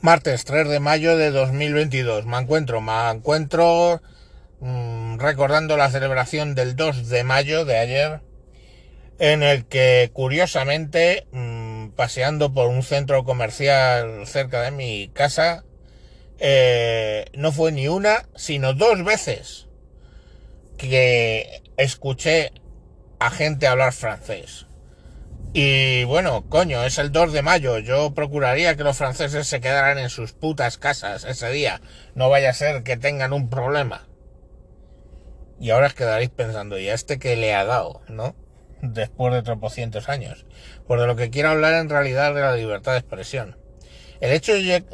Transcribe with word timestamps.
Martes 0.00 0.44
3 0.44 0.68
de 0.68 0.78
mayo 0.78 1.16
de 1.16 1.32
2022. 1.32 2.24
Me 2.24 2.38
encuentro, 2.38 2.80
me 2.80 3.10
encuentro 3.10 4.00
mmm, 4.60 5.18
recordando 5.18 5.76
la 5.76 5.90
celebración 5.90 6.54
del 6.54 6.76
2 6.76 7.08
de 7.08 7.24
mayo 7.24 7.64
de 7.64 7.78
ayer, 7.78 8.20
en 9.18 9.42
el 9.42 9.66
que 9.66 10.10
curiosamente, 10.12 11.26
mmm, 11.32 11.88
paseando 11.96 12.54
por 12.54 12.68
un 12.68 12.84
centro 12.84 13.24
comercial 13.24 14.24
cerca 14.28 14.62
de 14.62 14.70
mi 14.70 15.08
casa, 15.08 15.64
eh, 16.38 17.24
no 17.34 17.50
fue 17.50 17.72
ni 17.72 17.88
una, 17.88 18.28
sino 18.36 18.74
dos 18.74 19.02
veces 19.02 19.66
que 20.76 21.60
escuché 21.76 22.52
a 23.18 23.30
gente 23.30 23.66
hablar 23.66 23.92
francés. 23.92 24.67
Y 25.52 26.04
bueno, 26.04 26.44
coño, 26.48 26.84
es 26.84 26.98
el 26.98 27.10
2 27.10 27.32
de 27.32 27.42
mayo. 27.42 27.78
Yo 27.78 28.12
procuraría 28.12 28.76
que 28.76 28.84
los 28.84 28.98
franceses 28.98 29.46
se 29.46 29.60
quedaran 29.60 29.98
en 29.98 30.10
sus 30.10 30.32
putas 30.32 30.76
casas 30.76 31.24
ese 31.24 31.50
día. 31.50 31.80
No 32.14 32.28
vaya 32.28 32.50
a 32.50 32.54
ser 32.54 32.82
que 32.82 32.96
tengan 32.96 33.32
un 33.32 33.48
problema. 33.48 34.06
Y 35.58 35.70
ahora 35.70 35.86
os 35.88 35.94
quedaréis 35.94 36.30
pensando, 36.30 36.78
¿y 36.78 36.88
a 36.88 36.94
este 36.94 37.18
que 37.18 37.34
le 37.34 37.54
ha 37.54 37.64
dado, 37.64 38.02
no? 38.08 38.36
Después 38.82 39.32
de 39.32 39.42
tropocientos 39.42 40.08
años. 40.08 40.46
Pues 40.86 41.00
de 41.00 41.06
lo 41.06 41.16
que 41.16 41.30
quiero 41.30 41.48
hablar 41.48 41.74
en 41.74 41.88
realidad 41.88 42.34
de 42.34 42.42
la 42.42 42.54
libertad 42.54 42.92
de 42.92 42.98
expresión. 42.98 43.56
El 44.20 44.32
hecho 44.32 44.52
de 44.52 44.84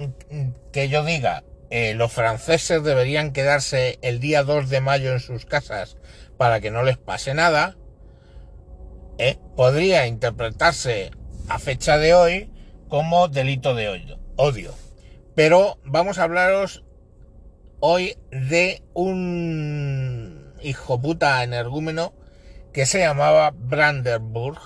que 0.73 0.89
yo 0.89 1.05
diga, 1.05 1.45
eh, 1.71 1.95
los 1.95 2.12
franceses 2.12 2.84
deberían 2.84 3.33
quedarse 3.33 3.98
el 4.03 4.21
día 4.21 4.45
2 4.45 4.71
de 4.71 4.81
mayo 4.81 5.12
en 5.12 5.21
sus 5.21 5.47
casas 5.47 5.97
para 6.37 6.61
que 6.61 6.71
no 6.71 6.83
les 6.83 6.98
pase 6.98 7.34
nada, 7.34 7.77
¿eh? 9.19 9.39
podría 9.57 10.07
interpretarse 10.07 11.11
a 11.49 11.59
fecha 11.59 11.99
de 11.99 12.15
hoy 12.15 12.51
como 12.89 13.29
delito 13.29 13.75
de 13.75 14.19
odio. 14.37 14.75
Pero 15.35 15.79
vamos 15.85 16.19
a 16.19 16.25
hablaros 16.25 16.85
hoy 17.81 18.17
de 18.31 18.83
un 18.95 20.55
hijo 20.62 21.01
puta 21.01 21.43
energúmeno 21.43 22.15
que 22.73 22.87
se 22.87 22.98
llamaba 22.98 23.53
Brandenburg 23.55 24.59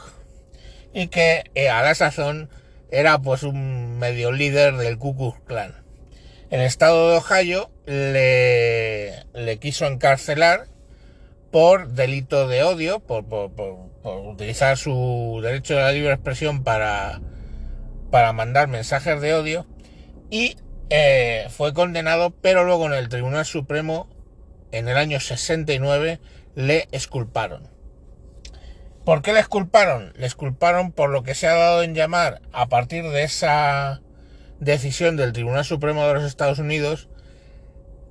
y 0.93 1.09
que 1.09 1.45
eh, 1.55 1.69
a 1.69 1.83
la 1.83 1.95
sazón 1.95 2.49
era 2.91 3.19
pues 3.19 3.43
un 3.43 3.99
medio 3.99 4.33
líder 4.33 4.77
del 4.77 4.99
Ku 4.99 5.17
Klux 5.17 5.41
Klan. 5.47 5.75
El 6.51 6.63
estado 6.63 7.11
de 7.11 7.17
Ohio 7.19 7.71
le, 7.85 9.59
quiso 9.59 9.87
encarcelar 9.87 10.67
por 11.51 11.89
delito 11.89 12.49
de 12.49 12.63
odio, 12.63 13.01
por, 13.01 13.27
por, 13.27 13.53
utilizar 14.17 14.77
su 14.77 15.41
derecho 15.43 15.75
de 15.75 15.83
la 15.83 15.93
libre 15.93 16.13
expresión 16.13 16.65
para, 16.65 17.21
para 18.11 18.33
mandar 18.33 18.69
mensajes 18.69 19.21
de 19.21 19.35
odio, 19.35 19.67
y 20.31 20.57
eh, 20.91 21.47
fue 21.51 21.75
condenado, 21.75 22.31
pero 22.31 22.65
luego 22.65 22.87
en 22.87 22.95
el 22.95 23.09
Tribunal 23.09 23.45
Supremo, 23.45 24.09
en 24.73 24.89
el 24.89 24.97
año 24.97 25.21
69, 25.21 26.21
le 26.55 26.89
esculparon. 26.93 27.69
¿Por 29.05 29.23
qué 29.23 29.33
le 29.33 29.41
esculparon? 29.41 30.13
Le 30.17 30.27
esculparon 30.27 30.93
por 30.93 31.11
lo 31.11 31.23
que 31.23 31.35
se 31.35 31.47
ha 31.47 31.55
dado 31.55 31.83
en 31.83 31.95
llamar, 31.95 32.43
a 32.53 32.69
partir 32.69 33.05
de 33.05 33.23
esa 33.23 34.03
decisión 34.61 35.17
del 35.17 35.33
Tribunal 35.33 35.65
Supremo 35.65 36.07
de 36.07 36.15
los 36.15 36.25
Estados 36.25 36.59
Unidos, 36.59 37.09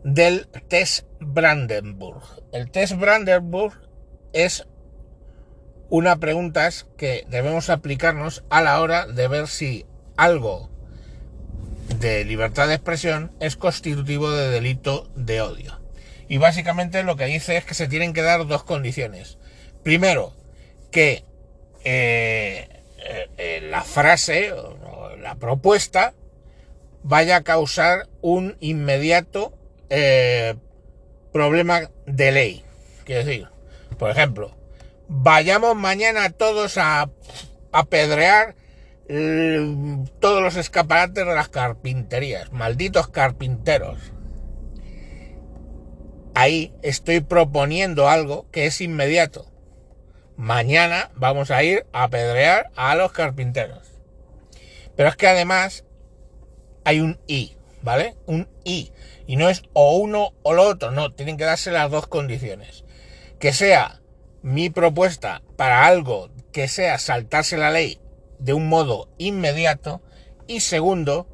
del 0.04 0.48
test 0.70 1.06
Brandenburg. 1.20 2.24
El 2.52 2.72
test 2.72 2.94
Brandenburg 2.96 3.74
es 4.34 4.68
una 5.90 6.18
pregunta 6.18 6.70
que 6.98 7.26
debemos 7.30 7.70
aplicarnos 7.70 8.44
a 8.50 8.62
la 8.62 8.82
hora 8.82 9.08
de 9.08 9.28
ver 9.28 9.48
si 9.48 9.86
algo 10.16 10.70
de 12.00 12.26
libertad 12.26 12.68
de 12.68 12.76
expresión 12.76 13.32
es 13.40 13.56
constitutivo 13.56 14.32
de 14.32 14.50
delito 14.50 15.10
de 15.16 15.42
odio. 15.42 15.80
Y 16.28 16.38
básicamente 16.38 17.04
lo 17.04 17.16
que 17.16 17.26
dice 17.26 17.58
es 17.58 17.66
que 17.66 17.74
se 17.74 17.88
tienen 17.88 18.14
que 18.14 18.22
dar 18.22 18.46
dos 18.48 18.64
condiciones. 18.64 19.38
Primero, 19.84 20.34
que 20.92 21.24
eh, 21.86 22.68
eh, 23.38 23.62
la 23.70 23.84
frase 23.84 24.52
o 24.52 25.16
la 25.16 25.36
propuesta 25.36 26.14
vaya 27.04 27.38
a 27.38 27.44
causar 27.44 28.10
un 28.22 28.58
inmediato 28.60 29.54
eh, 29.90 30.56
problema 31.32 31.90
de 32.06 32.32
ley. 32.32 32.66
Quiero 33.06 33.24
decir, 33.24 33.48
por 33.98 34.10
ejemplo, 34.10 34.57
vayamos 35.08 35.76
mañana 35.76 36.30
todos 36.30 36.78
a 36.78 37.10
apedrear 37.72 38.56
todos 40.20 40.42
los 40.42 40.58
escaparates 40.58 41.26
de 41.26 41.34
las 41.34 41.48
carpinterías, 41.48 42.52
malditos 42.52 43.08
carpinteros. 43.08 43.98
Ahí 46.36 46.74
estoy 46.82 47.22
proponiendo 47.22 48.10
algo 48.10 48.48
que 48.52 48.66
es 48.66 48.82
inmediato. 48.82 49.50
Mañana 50.36 51.10
vamos 51.16 51.52
a 51.52 51.64
ir 51.64 51.88
a 51.94 52.04
apedrear 52.04 52.70
a 52.76 52.96
los 52.96 53.12
carpinteros. 53.12 53.88
Pero 54.96 55.10
es 55.10 55.16
que 55.16 55.28
además 55.28 55.86
hay 56.84 57.00
un 57.00 57.20
I, 57.28 57.56
¿vale? 57.82 58.16
Un 58.26 58.48
I. 58.66 58.92
Y 59.26 59.38
no 59.38 59.50
es 59.50 59.64
o 59.74 59.98
uno 59.98 60.34
o 60.44 60.54
lo 60.54 60.64
otro, 60.64 60.92
no, 60.92 61.12
tienen 61.14 61.38
que 61.38 61.46
darse 61.46 61.72
las 61.72 61.90
dos 61.90 62.08
condiciones. 62.08 62.84
Que 63.40 63.54
sea 63.54 63.97
mi 64.42 64.70
propuesta 64.70 65.42
para 65.56 65.86
algo 65.86 66.30
que 66.52 66.68
sea 66.68 66.98
saltarse 66.98 67.58
la 67.58 67.72
ley 67.72 68.00
de 68.40 68.54
un 68.54 68.68
modo 68.70 69.10
inmediato 69.18 70.02
y 70.48 70.62
segundo, 70.62 71.28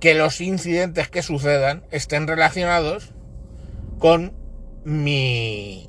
que 0.00 0.14
los 0.14 0.40
incidentes 0.40 1.08
que 1.08 1.22
sucedan 1.22 1.84
estén 1.90 2.26
relacionados 2.26 3.12
con 3.98 4.34
mi, 4.84 5.88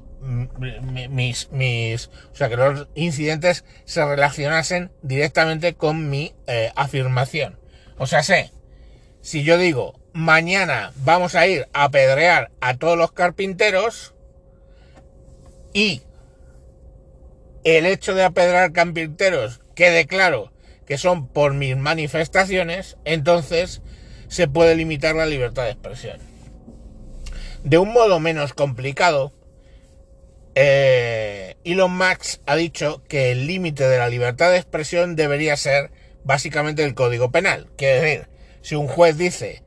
mis, 1.09 1.51
mis, 1.51 2.07
o 2.31 2.35
sea, 2.35 2.47
que 2.49 2.55
los 2.55 2.87
incidentes 2.95 3.65
se 3.85 4.05
relacionasen 4.05 4.91
directamente 5.01 5.73
con 5.73 6.09
mi 6.09 6.33
eh, 6.47 6.71
afirmación. 6.75 7.59
O 7.97 8.05
sea, 8.05 8.23
sé, 8.23 8.51
si 9.21 9.43
yo 9.43 9.57
digo, 9.57 9.99
mañana 10.13 10.91
vamos 10.97 11.35
a 11.35 11.47
ir 11.47 11.67
a 11.73 11.85
apedrear 11.85 12.51
a 12.61 12.77
todos 12.77 12.97
los 12.97 13.11
carpinteros 13.11 14.13
y 15.73 16.03
el 17.63 17.85
hecho 17.85 18.13
de 18.13 18.23
apedrear 18.23 18.71
carpinteros 18.71 19.61
quede 19.75 20.05
claro 20.05 20.51
que 20.85 20.97
son 20.97 21.27
por 21.27 21.53
mis 21.53 21.77
manifestaciones, 21.77 22.97
entonces 23.05 23.81
se 24.27 24.47
puede 24.47 24.75
limitar 24.75 25.15
la 25.15 25.25
libertad 25.25 25.63
de 25.63 25.71
expresión. 25.71 26.19
De 27.63 27.77
un 27.77 27.93
modo 27.93 28.19
menos 28.19 28.53
complicado, 28.53 29.31
eh, 30.55 31.55
Elon 31.63 31.95
Musk 31.95 32.41
ha 32.45 32.55
dicho 32.55 33.01
que 33.07 33.31
el 33.31 33.47
límite 33.47 33.87
de 33.87 33.97
la 33.97 34.09
libertad 34.09 34.51
de 34.51 34.57
expresión 34.57 35.15
debería 35.15 35.55
ser 35.55 35.91
básicamente 36.23 36.83
el 36.83 36.93
código 36.93 37.31
penal. 37.31 37.69
Quiere 37.77 38.01
decir, 38.01 38.27
si 38.61 38.75
un 38.75 38.87
juez 38.87 39.17
dice 39.17 39.63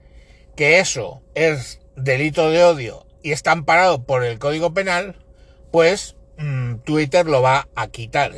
que 0.57 0.79
eso 0.79 1.23
es 1.35 1.81
delito 1.97 2.51
de 2.51 2.65
odio 2.65 3.07
y 3.23 3.33
está 3.33 3.53
amparado 3.53 4.05
por 4.05 4.25
el 4.25 4.39
Código 4.39 4.73
Penal, 4.73 5.17
pues 5.71 6.16
mmm, 6.39 6.77
Twitter 6.85 7.27
lo 7.27 7.43
va 7.43 7.69
a 7.75 7.89
quitar. 7.89 8.33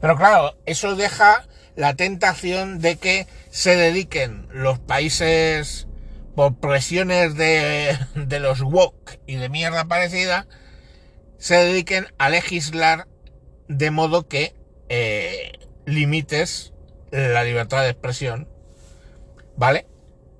Pero 0.00 0.16
claro, 0.16 0.56
eso 0.66 0.96
deja 0.96 1.46
la 1.76 1.94
tentación 1.94 2.80
de 2.80 2.96
que 2.96 3.26
se 3.50 3.76
dediquen 3.76 4.48
los 4.50 4.78
países 4.78 5.86
por 6.34 6.56
presiones 6.56 7.34
de, 7.34 7.98
de 8.14 8.40
los 8.40 8.62
woke 8.62 9.20
y 9.26 9.36
de 9.36 9.48
mierda 9.48 9.84
parecida, 9.86 10.46
se 11.38 11.56
dediquen 11.56 12.06
a 12.18 12.28
legislar 12.28 13.08
de 13.68 13.90
modo 13.90 14.28
que 14.28 14.54
eh, 14.88 15.52
limites 15.86 16.72
la 17.10 17.44
libertad 17.44 17.82
de 17.82 17.90
expresión, 17.90 18.48
¿vale? 19.56 19.86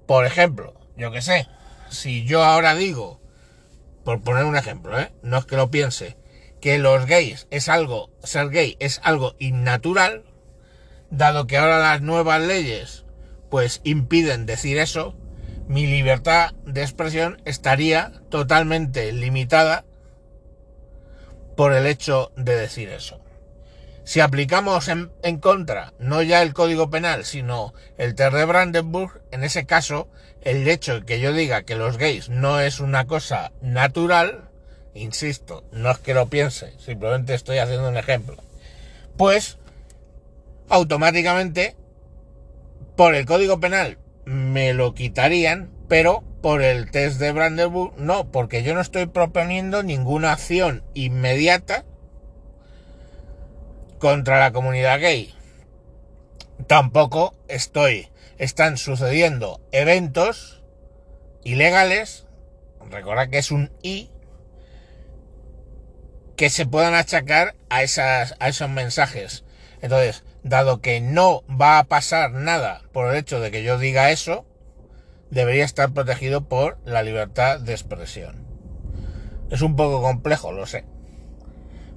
Por 0.06 0.26
ejemplo, 0.26 0.74
yo 0.96 1.10
que 1.10 1.22
sé, 1.22 1.48
si 1.90 2.24
yo 2.24 2.44
ahora 2.44 2.74
digo, 2.74 3.20
por 4.04 4.22
poner 4.22 4.44
un 4.44 4.56
ejemplo, 4.56 4.98
¿eh? 4.98 5.12
no 5.22 5.38
es 5.38 5.46
que 5.46 5.56
lo 5.56 5.70
piense, 5.70 6.16
que 6.60 6.78
los 6.78 7.06
gays 7.06 7.46
es 7.50 7.68
algo, 7.68 8.10
ser 8.22 8.50
gay 8.50 8.76
es 8.80 9.00
algo 9.02 9.34
innatural, 9.38 10.24
dado 11.10 11.46
que 11.46 11.56
ahora 11.56 11.78
las 11.78 12.02
nuevas 12.02 12.40
leyes 12.42 13.04
pues 13.50 13.80
impiden 13.84 14.46
decir 14.46 14.78
eso, 14.78 15.16
mi 15.66 15.86
libertad 15.86 16.52
de 16.64 16.82
expresión 16.82 17.40
estaría 17.44 18.12
totalmente 18.28 19.12
limitada 19.12 19.84
por 21.56 21.72
el 21.72 21.86
hecho 21.86 22.32
de 22.36 22.56
decir 22.56 22.88
eso. 22.88 23.20
Si 24.02 24.18
aplicamos 24.18 24.88
en, 24.88 25.38
contra 25.38 25.92
no 25.98 26.22
ya 26.22 26.42
el 26.42 26.54
Código 26.54 26.90
Penal, 26.90 27.24
sino 27.24 27.74
el 27.98 28.14
Ter 28.16 28.32
de 28.32 28.44
Brandenburg, 28.44 29.22
en 29.30 29.44
ese 29.44 29.66
caso, 29.66 30.08
el 30.40 30.66
hecho 30.66 30.94
de 30.94 31.06
que 31.06 31.20
yo 31.20 31.32
diga 31.32 31.62
que 31.62 31.76
los 31.76 31.98
gays 31.98 32.28
no 32.28 32.58
es 32.58 32.80
una 32.80 33.06
cosa 33.06 33.52
natural, 33.60 34.49
insisto, 34.94 35.64
no 35.72 35.90
es 35.90 35.98
que 35.98 36.14
lo 36.14 36.28
piense, 36.28 36.72
simplemente 36.78 37.34
estoy 37.34 37.58
haciendo 37.58 37.88
un 37.88 37.96
ejemplo, 37.96 38.36
pues 39.16 39.58
automáticamente, 40.68 41.76
por 42.96 43.14
el 43.14 43.26
Código 43.26 43.60
Penal, 43.60 43.98
me 44.24 44.72
lo 44.74 44.94
quitarían, 44.94 45.70
pero 45.88 46.22
por 46.40 46.62
el 46.62 46.90
test 46.90 47.18
de 47.18 47.32
Brandenburg 47.32 47.94
no, 47.98 48.30
porque 48.30 48.62
yo 48.62 48.74
no 48.74 48.80
estoy 48.80 49.06
proponiendo 49.06 49.82
ninguna 49.82 50.32
acción 50.32 50.82
inmediata 50.94 51.84
contra 53.98 54.40
la 54.40 54.52
comunidad 54.52 55.00
gay. 55.00 55.34
Tampoco 56.66 57.34
estoy, 57.48 58.08
están 58.38 58.76
sucediendo 58.76 59.60
eventos 59.72 60.62
ilegales, 61.44 62.26
recordad 62.90 63.28
que 63.28 63.38
es 63.38 63.50
un 63.50 63.70
I, 63.82 64.10
que 66.40 66.48
se 66.48 66.64
puedan 66.64 66.94
achacar 66.94 67.54
a, 67.68 67.82
esas, 67.82 68.34
a 68.40 68.48
esos 68.48 68.70
mensajes. 68.70 69.44
Entonces, 69.82 70.24
dado 70.42 70.80
que 70.80 71.02
no 71.02 71.44
va 71.46 71.78
a 71.78 71.84
pasar 71.84 72.30
nada 72.30 72.80
por 72.92 73.10
el 73.10 73.18
hecho 73.18 73.40
de 73.40 73.50
que 73.50 73.62
yo 73.62 73.78
diga 73.78 74.10
eso, 74.10 74.46
debería 75.28 75.66
estar 75.66 75.92
protegido 75.92 76.48
por 76.48 76.78
la 76.86 77.02
libertad 77.02 77.60
de 77.60 77.72
expresión. 77.72 78.46
Es 79.50 79.60
un 79.60 79.76
poco 79.76 80.00
complejo, 80.00 80.50
lo 80.50 80.64
sé. 80.64 80.86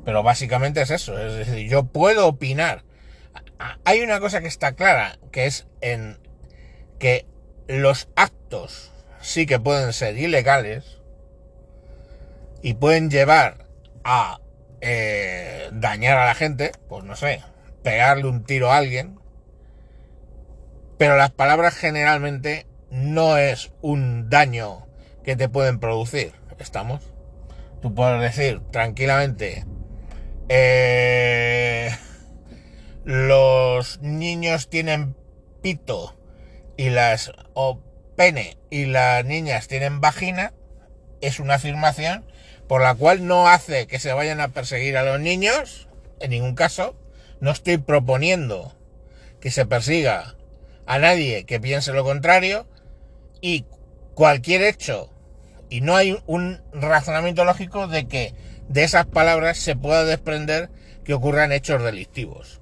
Pero 0.04 0.24
básicamente 0.24 0.81
es 0.81 0.92
eso. 0.92 1.18
Es 1.18 1.48
decir, 1.48 1.69
yo 1.69 1.86
puedo 1.86 2.28
opinar. 2.28 2.84
Hay 3.86 4.01
una 4.01 4.19
cosa 4.19 4.42
que 4.42 4.50
está 4.50 4.74
clara, 4.74 5.19
que 5.31 5.46
es 5.46 5.68
en 5.80 6.18
que 7.00 7.25
los 7.69 8.10
actos 8.18 8.92
sí 9.22 9.46
que 9.46 9.62
pueden 9.62 9.94
ser 9.94 10.18
ilegales 10.18 10.98
y 12.62 12.74
pueden 12.74 13.10
llevar 13.10 13.63
a 14.04 14.40
eh, 14.82 15.70
dañar 15.72 16.18
a 16.18 16.26
la 16.26 16.36
gente, 16.36 16.72
pues 16.90 17.04
no 17.04 17.16
sé, 17.16 17.42
pegarle 17.84 18.28
un 18.28 18.44
tiro 18.44 18.72
a 18.72 18.78
alguien, 18.78 19.20
pero 20.98 21.18
las 21.18 21.32
palabras 21.32 21.76
generalmente 21.76 22.68
no 22.90 23.38
es 23.38 23.72
un 23.82 24.30
daño 24.30 24.88
que 25.24 25.36
te 25.36 25.50
pueden 25.50 25.80
producir, 25.80 26.34
¿estamos? 26.60 27.02
Tú 27.82 27.94
puedes 27.94 28.22
decir 28.22 28.62
tranquilamente, 28.72 29.66
eh, 30.50 31.90
los 33.04 34.00
niños 34.02 34.70
tienen 34.70 35.16
pito 35.62 36.18
y 36.78 36.90
las 36.90 37.32
o 37.54 37.82
pene 38.16 38.58
y 38.70 38.86
las 38.86 39.26
niñas 39.26 39.68
tienen 39.68 40.02
vagina, 40.02 40.54
es 41.22 41.40
una 41.40 41.56
afirmación 41.56 42.26
por 42.68 42.81
la 42.81 42.95
cual 42.95 43.27
no 43.27 43.48
hace 43.48 43.88
que 43.88 44.00
se 44.00 44.13
vayan 44.13 44.42
a 44.42 44.50
perseguir 44.50 44.98
a 44.98 45.04
los 45.04 45.19
niños, 45.19 45.88
en 46.19 46.31
ningún 46.31 46.56
caso. 46.56 46.95
No 47.39 47.51
estoy 47.51 47.77
proponiendo 47.77 48.74
que 49.39 49.51
se 49.51 49.65
persiga 49.65 50.36
a 50.86 51.00
nadie 51.00 51.45
que 51.45 51.60
piense 51.60 51.92
lo 51.92 52.04
contrario 52.04 52.65
y 53.42 53.65
cualquier 54.13 54.62
hecho, 54.62 55.10
y 55.69 55.81
no 55.81 55.95
hay 55.95 56.18
un 56.25 56.62
razonamiento 56.71 57.44
lógico 57.45 57.88
de 57.88 58.07
que 58.07 58.33
de 58.69 58.83
esas 58.83 59.06
palabras 59.06 59.57
se 59.57 59.75
pueda 59.75 60.06
desprender 60.06 60.69
que 61.04 61.13
ocurran 61.13 61.51
hechos 61.51 61.83
delictivos. 61.83 62.62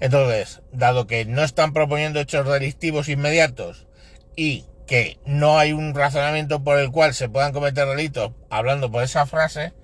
Entonces, 0.00 0.60
dado 0.72 1.06
que 1.06 1.24
no 1.24 1.42
están 1.42 1.72
proponiendo 1.72 2.20
hechos 2.20 2.46
delictivos 2.46 3.08
inmediatos 3.08 3.86
y 4.36 4.66
que 4.88 5.20
no 5.26 5.58
hay 5.58 5.72
un 5.72 5.94
razonamiento 5.94 6.64
por 6.64 6.78
el 6.78 6.90
cual 6.90 7.12
se 7.12 7.28
puedan 7.28 7.52
cometer 7.52 7.86
delitos 7.86 8.32
hablando 8.48 8.90
por 8.90 9.04
esa 9.04 9.26
frase, 9.26 9.74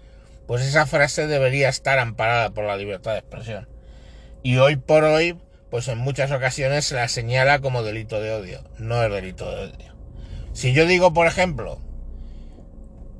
pues 0.46 0.62
esa 0.62 0.86
frase 0.86 1.26
debería 1.26 1.68
estar 1.68 1.98
amparada 1.98 2.50
por 2.50 2.64
la 2.64 2.76
libertad 2.76 3.12
de 3.12 3.18
expresión. 3.18 3.68
Y 4.42 4.56
hoy 4.56 4.76
por 4.76 5.04
hoy, 5.04 5.38
pues 5.70 5.88
en 5.88 5.98
muchas 5.98 6.32
ocasiones 6.32 6.86
se 6.86 6.94
la 6.94 7.06
señala 7.08 7.60
como 7.60 7.82
delito 7.82 8.18
de 8.18 8.32
odio, 8.32 8.64
no 8.78 9.04
es 9.04 9.12
delito 9.12 9.48
de 9.54 9.64
odio. 9.66 9.94
Si 10.54 10.72
yo 10.72 10.86
digo, 10.86 11.12
por 11.12 11.26
ejemplo, 11.26 11.78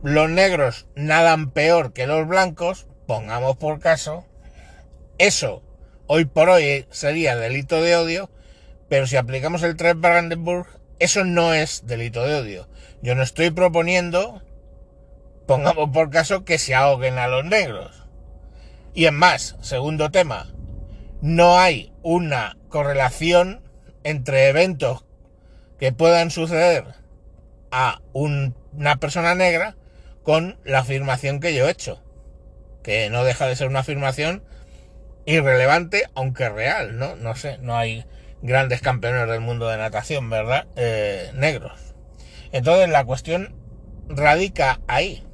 los 0.02 0.30
negros 0.30 0.86
nadan 0.94 1.50
peor 1.50 1.92
que 1.92 2.06
los 2.06 2.26
blancos, 2.26 2.86
pongamos 3.06 3.58
por 3.58 3.78
caso, 3.78 4.24
eso 5.18 5.62
hoy 6.06 6.24
por 6.24 6.48
hoy 6.48 6.86
sería 6.90 7.36
delito 7.36 7.82
de 7.82 7.96
odio, 7.96 8.30
pero 8.88 9.06
si 9.06 9.16
aplicamos 9.16 9.62
el 9.62 9.76
3 9.76 10.00
Brandenburg 10.00 10.66
eso 10.98 11.24
no 11.24 11.54
es 11.54 11.86
delito 11.86 12.24
de 12.24 12.34
odio. 12.34 12.68
Yo 13.02 13.14
no 13.14 13.22
estoy 13.22 13.50
proponiendo, 13.50 14.42
pongamos 15.46 15.90
por 15.90 16.10
caso, 16.10 16.44
que 16.44 16.58
se 16.58 16.74
ahoguen 16.74 17.18
a 17.18 17.28
los 17.28 17.44
negros. 17.44 18.04
Y 18.94 19.06
en 19.06 19.14
más, 19.14 19.56
segundo 19.60 20.10
tema, 20.10 20.52
no 21.20 21.58
hay 21.58 21.92
una 22.02 22.56
correlación 22.68 23.62
entre 24.04 24.48
eventos 24.48 25.04
que 25.78 25.92
puedan 25.92 26.30
suceder 26.30 26.84
a 27.70 28.00
una 28.12 28.96
persona 29.00 29.34
negra 29.34 29.76
con 30.22 30.58
la 30.64 30.80
afirmación 30.80 31.40
que 31.40 31.54
yo 31.54 31.66
he 31.66 31.70
hecho. 31.70 32.00
Que 32.82 33.10
no 33.10 33.24
deja 33.24 33.46
de 33.46 33.56
ser 33.56 33.68
una 33.68 33.80
afirmación 33.80 34.44
irrelevante, 35.26 36.04
aunque 36.14 36.48
real, 36.48 36.98
¿no? 36.98 37.16
No 37.16 37.34
sé, 37.34 37.58
no 37.58 37.76
hay 37.76 38.04
grandes 38.44 38.82
campeones 38.82 39.26
del 39.26 39.40
mundo 39.40 39.68
de 39.68 39.78
natación, 39.78 40.28
¿verdad? 40.28 40.66
Eh, 40.76 41.30
negros. 41.34 41.94
Entonces 42.52 42.90
la 42.90 43.04
cuestión 43.04 43.56
radica 44.06 44.80
ahí. 44.86 45.26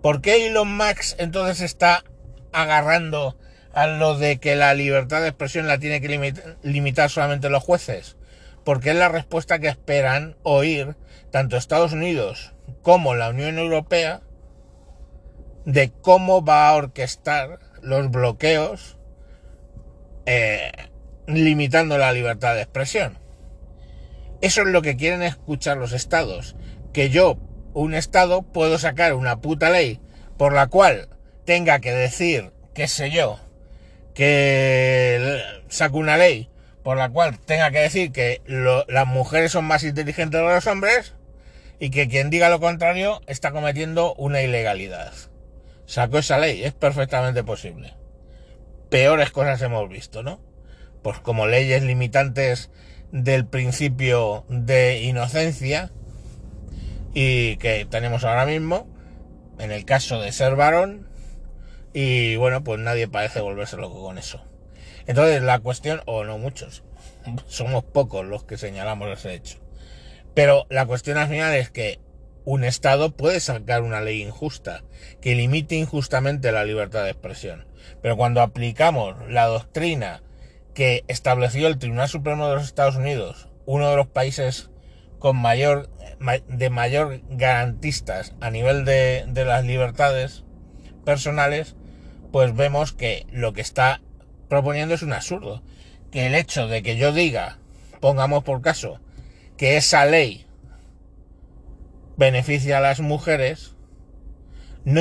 ¿Por 0.00 0.20
qué 0.20 0.46
Elon 0.46 0.74
Musk 0.76 1.18
entonces 1.18 1.60
está 1.60 2.04
agarrando 2.52 3.36
a 3.74 3.88
lo 3.88 4.16
de 4.16 4.38
que 4.38 4.54
la 4.54 4.74
libertad 4.74 5.22
de 5.22 5.28
expresión 5.28 5.66
la 5.66 5.78
tiene 5.78 6.00
que 6.00 6.34
limitar 6.62 7.10
solamente 7.10 7.50
los 7.50 7.64
jueces? 7.64 8.16
Porque 8.64 8.90
es 8.90 8.96
la 8.96 9.08
respuesta 9.08 9.58
que 9.58 9.68
esperan 9.68 10.36
oír 10.44 10.96
tanto 11.32 11.56
Estados 11.56 11.92
Unidos 11.92 12.54
como 12.82 13.16
la 13.16 13.30
Unión 13.30 13.58
Europea 13.58 14.22
de 15.64 15.90
cómo 16.00 16.44
va 16.44 16.68
a 16.68 16.74
orquestar 16.76 17.58
los 17.82 18.08
bloqueos 18.08 18.98
eh, 20.26 20.70
limitando 21.26 21.98
la 21.98 22.12
libertad 22.12 22.54
de 22.54 22.62
expresión. 22.62 23.18
Eso 24.40 24.62
es 24.62 24.68
lo 24.68 24.82
que 24.82 24.96
quieren 24.96 25.22
escuchar 25.22 25.76
los 25.76 25.92
estados. 25.92 26.56
Que 26.92 27.10
yo, 27.10 27.38
un 27.72 27.94
estado, 27.94 28.42
puedo 28.42 28.78
sacar 28.78 29.14
una 29.14 29.40
puta 29.40 29.70
ley 29.70 30.00
por 30.36 30.52
la 30.52 30.66
cual 30.66 31.08
tenga 31.44 31.80
que 31.80 31.92
decir, 31.92 32.52
qué 32.74 32.88
sé 32.88 33.10
yo, 33.10 33.40
que 34.14 35.40
saco 35.68 35.98
una 35.98 36.16
ley 36.16 36.48
por 36.82 36.96
la 36.96 37.08
cual 37.08 37.38
tenga 37.38 37.70
que 37.70 37.80
decir 37.80 38.12
que 38.12 38.42
las 38.88 39.06
mujeres 39.06 39.52
son 39.52 39.64
más 39.64 39.82
inteligentes 39.82 40.40
que 40.40 40.46
los 40.46 40.66
hombres 40.66 41.14
y 41.78 41.90
que 41.90 42.08
quien 42.08 42.30
diga 42.30 42.48
lo 42.48 42.60
contrario 42.60 43.20
está 43.26 43.50
cometiendo 43.50 44.14
una 44.14 44.42
ilegalidad. 44.42 45.12
Saco 45.86 46.18
esa 46.18 46.38
ley, 46.38 46.64
es 46.64 46.72
perfectamente 46.72 47.44
posible. 47.44 47.94
Peores 48.88 49.30
cosas 49.30 49.60
hemos 49.62 49.88
visto, 49.88 50.22
¿no? 50.22 50.40
Pues 51.06 51.20
como 51.20 51.46
leyes 51.46 51.84
limitantes 51.84 52.68
del 53.12 53.46
principio 53.46 54.44
de 54.48 55.02
inocencia 55.02 55.92
y 57.14 57.58
que 57.58 57.86
tenemos 57.88 58.24
ahora 58.24 58.44
mismo 58.44 58.88
en 59.60 59.70
el 59.70 59.84
caso 59.84 60.20
de 60.20 60.32
ser 60.32 60.56
varón 60.56 61.08
y 61.92 62.34
bueno 62.34 62.64
pues 62.64 62.80
nadie 62.80 63.06
parece 63.06 63.40
volverse 63.40 63.76
loco 63.76 64.02
con 64.02 64.18
eso. 64.18 64.42
Entonces 65.06 65.42
la 65.42 65.60
cuestión 65.60 66.00
o 66.06 66.24
no 66.24 66.38
muchos 66.38 66.82
somos 67.46 67.84
pocos 67.84 68.26
los 68.26 68.42
que 68.42 68.58
señalamos 68.58 69.08
ese 69.16 69.34
hecho. 69.34 69.58
Pero 70.34 70.66
la 70.70 70.86
cuestión 70.86 71.18
al 71.18 71.28
final 71.28 71.54
es 71.54 71.70
que 71.70 72.00
un 72.44 72.64
Estado 72.64 73.12
puede 73.12 73.38
sacar 73.38 73.82
una 73.82 74.00
ley 74.00 74.22
injusta 74.22 74.82
que 75.20 75.36
limite 75.36 75.76
injustamente 75.76 76.50
la 76.50 76.64
libertad 76.64 77.04
de 77.04 77.10
expresión. 77.10 77.64
Pero 78.02 78.16
cuando 78.16 78.42
aplicamos 78.42 79.14
la 79.28 79.46
doctrina 79.46 80.24
que 80.76 81.04
estableció 81.08 81.68
el 81.68 81.78
Tribunal 81.78 82.06
Supremo 82.06 82.48
de 82.48 82.56
los 82.56 82.64
Estados 82.64 82.96
Unidos, 82.96 83.48
uno 83.64 83.88
de 83.88 83.96
los 83.96 84.08
países 84.08 84.68
con 85.18 85.34
mayor, 85.38 85.88
de 86.48 86.68
mayor 86.68 87.22
garantistas 87.30 88.34
a 88.42 88.50
nivel 88.50 88.84
de, 88.84 89.24
de 89.26 89.46
las 89.46 89.64
libertades 89.64 90.44
personales, 91.06 91.76
pues 92.30 92.54
vemos 92.54 92.92
que 92.92 93.26
lo 93.32 93.54
que 93.54 93.62
está 93.62 94.02
proponiendo 94.50 94.94
es 94.94 95.02
un 95.02 95.14
absurdo. 95.14 95.62
Que 96.10 96.26
el 96.26 96.34
hecho 96.34 96.68
de 96.68 96.82
que 96.82 96.98
yo 96.98 97.10
diga, 97.10 97.56
pongamos 98.00 98.44
por 98.44 98.60
caso, 98.60 99.00
que 99.56 99.78
esa 99.78 100.04
ley 100.04 100.46
beneficia 102.18 102.76
a 102.76 102.82
las 102.82 103.00
mujeres, 103.00 103.74
no, 104.84 105.00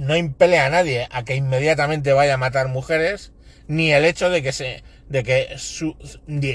no 0.00 0.16
impele 0.16 0.58
a 0.58 0.70
nadie 0.70 1.06
a 1.10 1.22
que 1.22 1.36
inmediatamente 1.36 2.14
vaya 2.14 2.34
a 2.34 2.38
matar 2.38 2.68
mujeres, 2.68 3.34
ni 3.68 3.92
el 3.92 4.04
hecho 4.04 4.30
de 4.30 4.42
que 4.42 4.52
se 4.52 4.82
de 5.08 5.22
que, 5.24 5.58
su, 5.58 5.94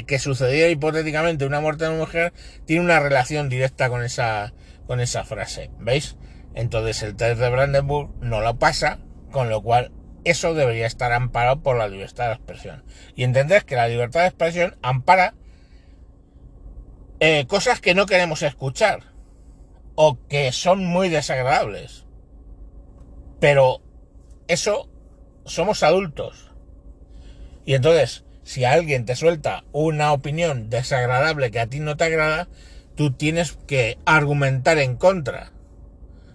que 0.08 0.18
sucediera 0.18 0.70
hipotéticamente 0.70 1.46
una 1.46 1.62
muerte 1.62 1.84
de 1.84 1.92
una 1.92 2.00
mujer 2.00 2.34
tiene 2.66 2.84
una 2.84 3.00
relación 3.00 3.50
directa 3.50 3.88
con 3.88 4.04
esa, 4.04 4.54
con 4.88 5.00
esa 5.00 5.24
frase. 5.24 5.70
¿Veis? 5.80 6.18
Entonces 6.56 7.04
el 7.04 7.16
test 7.16 7.40
de 7.40 7.50
Brandenburg 7.50 8.10
no 8.20 8.42
lo 8.42 8.58
pasa, 8.58 8.98
con 9.32 9.50
lo 9.50 9.62
cual 9.62 9.92
eso 10.24 10.56
debería 10.56 10.88
estar 10.88 11.14
amparado 11.14 11.62
por 11.62 11.78
la 11.78 11.88
libertad 11.88 12.28
de 12.28 12.34
expresión. 12.34 12.84
Y 13.16 13.24
entendés 13.24 13.64
que 13.64 13.76
la 13.76 13.88
libertad 13.88 14.22
de 14.22 14.28
expresión 14.28 14.76
ampara 14.82 15.36
eh, 17.20 17.46
cosas 17.48 17.80
que 17.80 17.94
no 17.94 18.08
queremos 18.08 18.42
escuchar 18.42 19.14
o 19.94 20.18
que 20.28 20.52
son 20.52 20.84
muy 20.84 21.10
desagradables. 21.10 22.06
Pero 23.40 23.84
eso 24.48 24.90
somos 25.46 25.84
adultos. 25.84 26.47
Y 27.68 27.74
entonces, 27.74 28.24
si 28.44 28.64
alguien 28.64 29.06
te 29.06 29.18
suelta 29.18 29.66
una 29.74 30.14
opinión 30.14 30.70
desagradable 30.70 31.52
que 31.52 31.60
a 31.60 31.68
ti 31.68 31.82
no 31.82 31.98
te 31.98 32.06
agrada, 32.06 32.48
tú 32.96 33.12
tienes 33.12 33.58
que 33.68 33.98
argumentar 34.06 34.78
en 34.78 34.96
contra. 34.96 35.52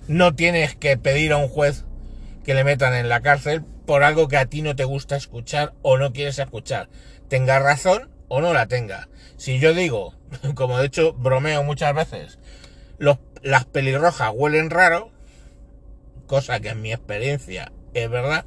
No 0.08 0.34
tienes 0.34 0.76
que 0.76 0.98
pedir 0.98 1.32
a 1.32 1.38
un 1.38 1.48
juez 1.48 1.86
que 2.44 2.52
le 2.52 2.64
metan 2.64 2.92
en 2.92 3.08
la 3.08 3.22
cárcel 3.22 3.62
por 3.86 4.02
algo 4.02 4.28
que 4.28 4.36
a 4.36 4.44
ti 4.44 4.60
no 4.60 4.76
te 4.76 4.84
gusta 4.84 5.16
escuchar 5.16 5.72
o 5.80 5.96
no 5.96 6.12
quieres 6.12 6.38
escuchar. 6.38 6.90
Tenga 7.28 7.58
razón 7.60 8.10
o 8.28 8.42
no 8.42 8.52
la 8.52 8.66
tenga. 8.66 9.08
Si 9.38 9.58
yo 9.58 9.72
digo, 9.72 10.14
como 10.54 10.76
de 10.76 10.84
hecho 10.84 11.14
bromeo 11.14 11.62
muchas 11.62 11.94
veces, 11.94 12.38
las 13.42 13.64
pelirrojas 13.64 14.32
huelen 14.34 14.68
raro, 14.68 15.10
cosa 16.26 16.60
que 16.60 16.68
en 16.68 16.82
mi 16.82 16.92
experiencia 16.92 17.72
es 17.94 18.10
verdad, 18.10 18.44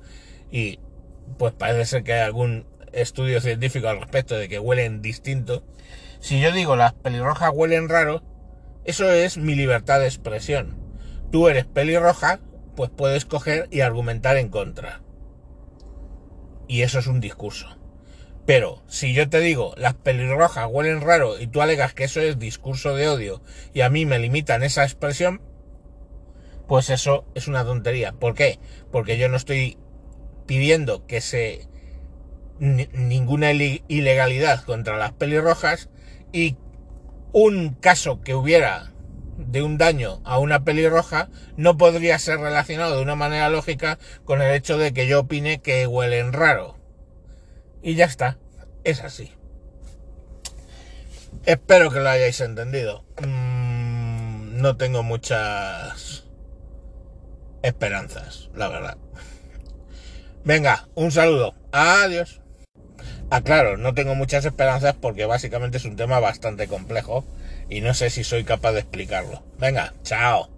y 0.51 0.77
pues 1.39 1.51
parece 1.53 1.85
ser 1.85 2.03
que 2.03 2.13
hay 2.13 2.21
algún 2.21 2.67
estudio 2.95 3.41
científico 3.41 3.87
al 3.87 3.99
respecto 3.99 4.35
de 4.35 4.49
que 4.49 4.59
huelen 4.59 5.01
distinto. 5.01 5.63
Si 6.19 6.39
yo 6.39 6.51
digo 6.51 6.75
las 6.75 6.93
pelirrojas 6.93 7.51
huelen 7.53 7.89
raro, 7.89 8.23
eso 8.85 9.11
es 9.11 9.37
mi 9.37 9.55
libertad 9.55 9.99
de 9.99 10.07
expresión. 10.07 10.77
Tú 11.31 11.47
eres 11.47 11.65
pelirroja, 11.65 12.39
pues 12.75 12.89
puedes 12.89 13.25
coger 13.25 13.67
y 13.71 13.81
argumentar 13.81 14.37
en 14.37 14.49
contra. 14.49 15.01
Y 16.67 16.81
eso 16.81 16.99
es 16.99 17.07
un 17.07 17.19
discurso. 17.19 17.77
Pero 18.45 18.83
si 18.87 19.13
yo 19.13 19.27
te 19.27 19.39
digo 19.39 19.73
las 19.77 19.95
pelirrojas 19.95 20.67
huelen 20.69 21.01
raro 21.01 21.39
y 21.39 21.47
tú 21.47 21.61
alegas 21.61 21.93
que 21.93 22.03
eso 22.03 22.21
es 22.21 22.37
discurso 22.37 22.95
de 22.95 23.07
odio 23.07 23.41
y 23.73 23.81
a 23.81 23.89
mí 23.89 24.05
me 24.05 24.19
limitan 24.19 24.63
esa 24.63 24.83
expresión, 24.83 25.41
pues 26.67 26.89
eso 26.89 27.25
es 27.33 27.47
una 27.47 27.65
tontería. 27.65 28.13
¿Por 28.13 28.35
qué? 28.35 28.59
Porque 28.91 29.17
yo 29.17 29.29
no 29.29 29.37
estoy 29.37 29.77
pidiendo 30.45 31.05
que 31.07 31.21
se 31.21 31.67
ninguna 32.59 33.51
ilegalidad 33.51 34.63
contra 34.63 34.97
las 34.97 35.12
pelirrojas 35.12 35.89
y 36.31 36.57
un 37.33 37.74
caso 37.74 38.21
que 38.21 38.33
hubiera 38.33 38.91
de 39.38 39.62
un 39.62 39.77
daño 39.77 40.21
a 40.24 40.39
una 40.39 40.63
pelirroja 40.63 41.29
no 41.57 41.77
podría 41.77 42.17
ser 42.19 42.39
relacionado 42.39 42.95
de 42.95 43.01
una 43.01 43.15
manera 43.15 43.50
lógica 43.50 44.00
con 44.24 44.41
el 44.41 44.53
hecho 44.53 44.77
de 44.77 44.93
que 44.93 45.07
yo 45.07 45.21
opine 45.21 45.62
que 45.62 45.88
huelen 45.88 46.31
raro. 46.31 46.77
Y 47.81 47.95
ya 47.95 48.05
está, 48.05 48.38
es 48.83 49.01
así. 49.01 49.31
Espero 51.45 51.91
que 51.91 52.00
lo 52.00 52.09
hayáis 52.09 52.39
entendido. 52.41 53.03
Mm, 53.21 54.62
no 54.62 54.77
tengo 54.77 55.03
muchas 55.03 56.25
esperanzas, 57.62 58.50
la 58.55 58.69
verdad. 58.69 58.97
Venga, 60.43 60.88
un 60.95 61.12
saludo. 61.12 61.53
Adiós. 61.71 62.41
Ah, 63.29 63.41
claro, 63.41 63.77
no 63.77 63.94
tengo 63.94 64.15
muchas 64.15 64.46
esperanzas 64.46 64.96
porque 64.96 65.25
básicamente 65.25 65.77
es 65.77 65.86
un 65.86 65.96
tema 65.96 66.20
bastante 66.20 66.67
complejo 66.67 67.25
y 67.70 67.82
no 67.82 67.94
sé 67.94 68.10
si 68.10 68.24
soy 68.24 68.44
capaz 68.44 68.74
de 68.74 68.79
explicarlo. 68.82 69.44
Venga, 69.58 69.94
chao. 70.03 70.54